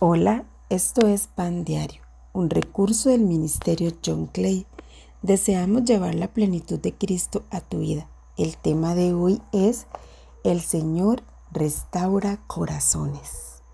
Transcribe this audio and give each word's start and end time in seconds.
Hola, 0.00 0.44
esto 0.68 1.08
es 1.08 1.26
Pan 1.26 1.64
Diario, 1.64 2.02
un 2.32 2.50
recurso 2.50 3.10
del 3.10 3.22
Ministerio 3.22 3.90
John 4.06 4.26
Clay. 4.26 4.64
Deseamos 5.22 5.86
llevar 5.86 6.14
la 6.14 6.28
plenitud 6.28 6.78
de 6.78 6.94
Cristo 6.94 7.42
a 7.50 7.60
tu 7.60 7.80
vida. 7.80 8.08
El 8.36 8.56
tema 8.56 8.94
de 8.94 9.12
hoy 9.12 9.42
es 9.50 9.86
El 10.44 10.60
Señor 10.60 11.24
restaura 11.50 12.36
corazones. 12.46 13.64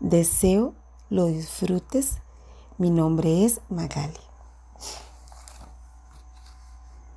Deseo 0.00 0.74
lo 1.10 1.26
disfrutes. 1.26 2.16
Mi 2.76 2.90
nombre 2.90 3.44
es 3.44 3.60
Magali. 3.68 4.18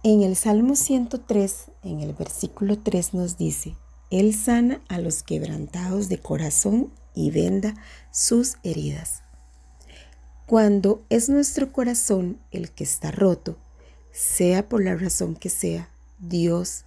En 0.03 0.21
el 0.21 0.35
Salmo 0.35 0.75
103, 0.75 1.71
en 1.81 2.01
el 2.01 2.13
versículo 2.13 2.77
3 2.77 3.15
nos 3.15 3.37
dice, 3.37 3.75
Él 4.11 4.35
sana 4.35 4.81
a 4.87 4.99
los 4.99 5.23
quebrantados 5.23 6.09
de 6.09 6.19
corazón 6.19 6.91
y 7.13 7.31
venda 7.31 7.75
sus 8.11 8.57
heridas. 8.63 9.23
Cuando 10.45 11.05
es 11.09 11.29
nuestro 11.29 11.71
corazón 11.71 12.38
el 12.52 12.71
que 12.71 12.83
está 12.83 13.11
roto, 13.11 13.57
sea 14.11 14.67
por 14.67 14.83
la 14.83 14.95
razón 14.95 15.35
que 15.35 15.49
sea, 15.49 15.89
Dios, 16.19 16.83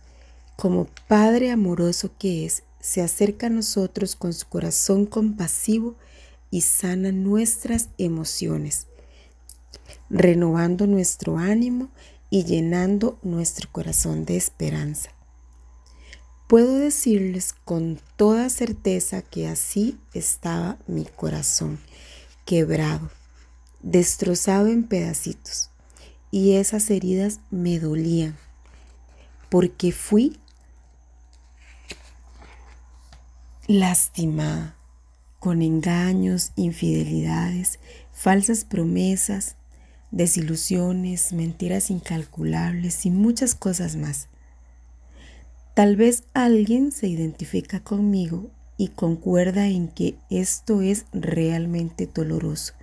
como 0.56 0.86
Padre 1.08 1.50
amoroso 1.50 2.10
que 2.18 2.44
es, 2.44 2.62
se 2.80 3.00
acerca 3.00 3.46
a 3.46 3.50
nosotros 3.50 4.14
con 4.14 4.34
su 4.34 4.46
corazón 4.48 5.06
compasivo 5.06 5.96
y 6.50 6.60
sana 6.60 7.10
nuestras 7.12 7.88
emociones, 7.96 8.86
renovando 10.10 10.86
nuestro 10.86 11.38
ánimo 11.38 11.88
y 12.28 12.44
llenando 12.44 13.18
nuestro 13.22 13.70
corazón 13.72 14.24
de 14.26 14.36
esperanza. 14.36 15.10
Puedo 16.46 16.78
decirles 16.78 17.54
con 17.64 17.98
toda 18.16 18.50
certeza 18.50 19.22
que 19.22 19.48
así 19.48 19.98
estaba 20.12 20.76
mi 20.86 21.06
corazón, 21.06 21.78
quebrado, 22.44 23.10
destrozado 23.82 24.68
en 24.68 24.84
pedacitos, 24.84 25.70
y 26.30 26.56
esas 26.56 26.90
heridas 26.90 27.40
me 27.50 27.78
dolían, 27.78 28.36
porque 29.48 29.90
fui 29.90 30.38
lastimada 33.66 34.76
con 35.38 35.62
engaños, 35.62 36.52
infidelidades, 36.56 37.78
falsas 38.12 38.66
promesas, 38.66 39.56
desilusiones, 40.10 41.32
mentiras 41.32 41.90
incalculables 41.90 43.06
y 43.06 43.10
muchas 43.10 43.54
cosas 43.54 43.96
más. 43.96 44.28
Tal 45.74 45.96
vez 45.96 46.22
alguien 46.34 46.92
se 46.92 47.08
identifica 47.08 47.80
conmigo 47.80 48.48
y 48.76 48.88
concuerda 48.88 49.66
en 49.66 49.88
que 49.88 50.16
esto 50.30 50.82
es 50.82 51.06
realmente 51.12 52.08
doloroso 52.12 52.74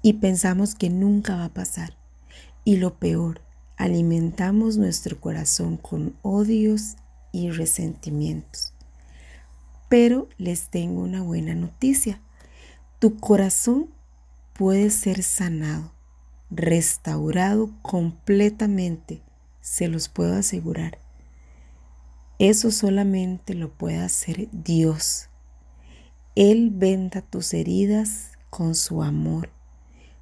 y 0.00 0.14
pensamos 0.14 0.74
que 0.74 0.88
nunca 0.88 1.36
va 1.36 1.44
a 1.44 1.52
pasar. 1.52 1.98
Y 2.64 2.76
lo 2.76 2.94
peor, 2.98 3.42
alimentamos 3.76 4.78
nuestro 4.78 5.20
corazón 5.20 5.76
con 5.76 6.16
odios 6.22 6.96
y 7.30 7.50
resentimientos. 7.50 8.72
Pero 9.90 10.30
les 10.38 10.70
tengo 10.70 11.02
una 11.02 11.22
buena 11.22 11.54
noticia. 11.54 12.22
Tu 13.00 13.18
corazón 13.18 13.90
puede 14.54 14.88
ser 14.88 15.22
sanado, 15.22 15.92
restaurado 16.50 17.70
completamente, 17.82 19.20
se 19.60 19.88
los 19.88 20.08
puedo 20.08 20.36
asegurar. 20.36 21.03
Eso 22.38 22.70
solamente 22.70 23.54
lo 23.54 23.70
puede 23.72 23.98
hacer 23.98 24.48
Dios. 24.50 25.28
Él 26.34 26.70
venda 26.72 27.22
tus 27.22 27.54
heridas 27.54 28.32
con 28.50 28.74
su 28.74 29.02
amor. 29.02 29.50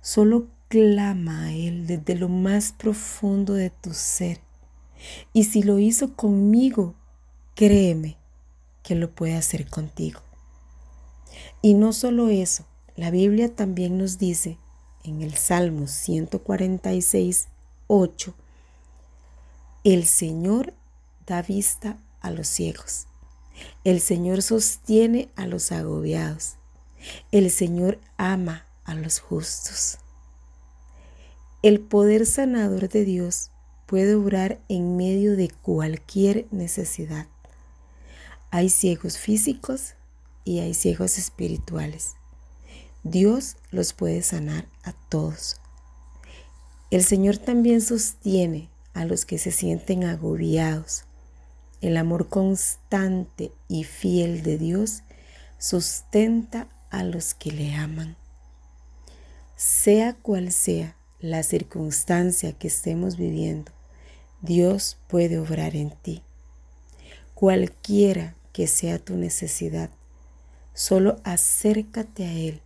Solo 0.03 0.49
clama 0.69 1.47
a 1.47 1.53
Él 1.53 1.87
desde 1.87 2.15
lo 2.15 2.29
más 2.29 2.73
profundo 2.73 3.55
de 3.55 3.71
tu 3.71 3.95
ser. 3.95 4.41
Y 5.33 5.45
si 5.45 5.63
lo 5.63 5.79
hizo 5.79 6.15
conmigo, 6.15 6.95
créeme 7.55 8.19
que 8.83 8.95
lo 8.95 9.11
puede 9.11 9.37
hacer 9.37 9.69
contigo. 9.69 10.21
Y 11.63 11.75
no 11.75 11.93
solo 11.93 12.29
eso, 12.29 12.67
la 12.95 13.11
Biblia 13.11 13.55
también 13.55 13.97
nos 13.97 14.19
dice 14.19 14.59
en 15.05 15.23
el 15.23 15.35
Salmo 15.35 15.87
146, 15.87 17.49
8, 17.87 18.35
el 19.85 20.05
Señor 20.05 20.75
da 21.27 21.43
vista 21.43 21.99
a 22.21 22.31
los 22.31 22.49
ciegos. 22.49 23.07
El 23.85 24.01
Señor 24.01 24.43
sostiene 24.43 25.29
a 25.37 25.47
los 25.47 25.73
agobiados. 25.73 26.57
El 27.31 27.51
Señor 27.51 27.99
ama 28.17 28.67
a 28.85 28.95
los 28.95 29.21
justos. 29.21 29.99
El 31.63 31.81
poder 31.81 32.27
sanador 32.27 32.89
de 32.89 33.05
Dios 33.05 33.51
puede 33.87 34.15
obrar 34.15 34.61
en 34.69 34.97
medio 34.97 35.37
de 35.37 35.51
cualquier 35.51 36.47
necesidad. 36.51 37.27
Hay 38.51 38.69
ciegos 38.69 39.19
físicos 39.19 39.95
y 40.45 40.61
hay 40.61 40.75
ciegos 40.75 41.19
espirituales. 41.19 42.15
Dios 43.05 43.57
los 43.71 43.93
puede 43.93 44.23
sanar 44.23 44.69
a 44.83 44.93
todos. 44.93 45.57
El 46.91 47.05
Señor 47.05 47.39
también 47.39 47.81
sostiene 47.81 48.69
a 48.95 49.05
los 49.05 49.25
que 49.25 49.39
se 49.39 49.51
sienten 49.51 50.05
agobiados. 50.05 51.05
El 51.83 51.97
amor 51.97 52.29
constante 52.29 53.51
y 53.67 53.83
fiel 53.83 54.45
de 54.45 54.57
Dios 54.57 55.03
sustenta 55.59 56.69
a 56.91 57.03
los 57.03 57.35
que 57.35 57.51
le 57.51 57.75
aman. 57.75 58.17
Sea 59.57 60.15
cual 60.15 60.53
sea 60.53 60.97
la 61.19 61.43
circunstancia 61.43 62.53
que 62.53 62.69
estemos 62.69 63.17
viviendo, 63.17 63.73
Dios 64.43 64.97
puede 65.09 65.41
obrar 65.41 65.75
en 65.75 65.91
ti. 65.91 66.23
Cualquiera 67.35 68.37
que 68.53 68.69
sea 68.69 69.01
tu 69.01 69.17
necesidad, 69.17 69.91
solo 70.75 71.21
acércate 71.25 72.25
a 72.25 72.33
Él 72.33 72.61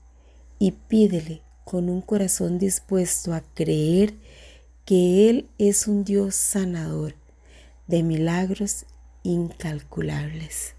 y 0.58 0.72
pídele 0.72 1.40
con 1.64 1.88
un 1.88 2.02
corazón 2.02 2.58
dispuesto 2.58 3.32
a 3.32 3.40
creer 3.54 4.14
que 4.84 5.30
Él 5.30 5.48
es 5.56 5.88
un 5.88 6.04
Dios 6.04 6.34
sanador 6.34 7.14
de 7.86 8.02
milagros 8.02 8.84
incalculables. 9.26 10.75